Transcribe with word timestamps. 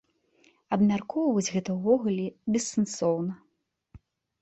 Абмяркоўваць 0.77 1.53
гэта 1.57 1.69
ўвогуле 1.77 2.27
бессэнсоўна. 2.57 3.33